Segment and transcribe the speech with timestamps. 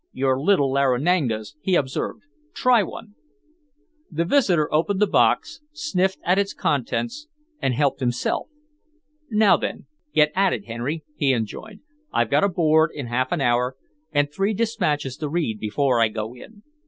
[0.13, 2.23] "Your little Laranagas," he observed.
[2.55, 3.13] "Try one."
[4.09, 7.27] The visitor opened the box, sniffed at its contents,
[7.61, 8.47] and helped himself.
[9.29, 11.81] "Now, then, get at it, Henry," he enjoined.
[12.11, 13.75] "I've a Board in half an hour,
[14.11, 16.63] and three dispatches to read before I go in.